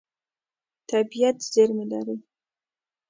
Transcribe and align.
طبیعت 0.89 1.37
زېرمې 1.51 1.85
لري. 1.91 2.17